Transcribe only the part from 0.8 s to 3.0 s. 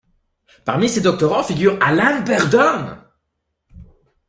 ses doctorants figure Alan Beardon.